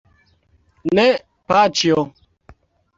Ne, 1.01 1.05
paĉjo. 1.55 2.03